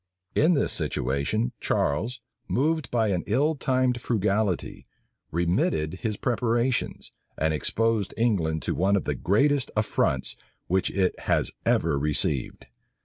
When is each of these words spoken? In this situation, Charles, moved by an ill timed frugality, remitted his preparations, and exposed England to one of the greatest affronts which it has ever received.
In 0.33 0.55
this 0.55 0.73
situation, 0.73 1.51
Charles, 1.59 2.21
moved 2.47 2.89
by 2.89 3.09
an 3.09 3.21
ill 3.27 3.53
timed 3.53 4.01
frugality, 4.01 4.83
remitted 5.29 5.99
his 6.01 6.17
preparations, 6.17 7.11
and 7.37 7.53
exposed 7.53 8.11
England 8.17 8.63
to 8.63 8.73
one 8.73 8.95
of 8.95 9.03
the 9.03 9.13
greatest 9.13 9.69
affronts 9.75 10.35
which 10.65 10.89
it 10.89 11.19
has 11.19 11.51
ever 11.67 11.99
received. 11.99 12.65